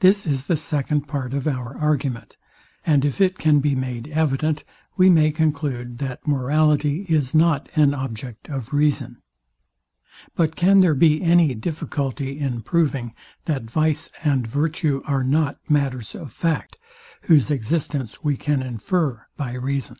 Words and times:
This 0.00 0.26
is 0.26 0.46
the 0.46 0.56
second 0.56 1.06
part 1.06 1.32
of 1.32 1.46
our 1.46 1.78
argument; 1.78 2.36
and 2.84 3.04
if 3.04 3.20
it 3.20 3.38
can 3.38 3.60
be 3.60 3.76
made 3.76 4.08
evident, 4.08 4.64
we 4.96 5.08
may 5.08 5.30
conclude, 5.30 5.98
that 5.98 6.26
morality 6.26 7.02
is 7.08 7.32
not 7.32 7.68
an 7.76 7.94
object 7.94 8.48
of 8.48 8.72
reason. 8.72 9.18
But 10.34 10.56
can 10.56 10.80
there 10.80 10.96
be 10.96 11.22
any 11.22 11.54
difficulty 11.54 12.40
in 12.40 12.62
proving, 12.62 13.14
that 13.44 13.70
vice 13.70 14.10
and 14.24 14.44
virtue 14.48 15.00
are 15.04 15.22
not 15.22 15.60
matters 15.68 16.16
of 16.16 16.32
fact, 16.32 16.76
whose 17.28 17.48
existence 17.48 18.20
we 18.20 18.36
can 18.36 18.62
infer 18.62 19.26
by 19.36 19.52
reason? 19.52 19.98